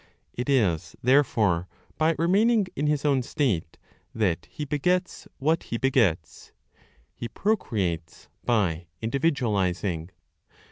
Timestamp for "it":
0.33-0.49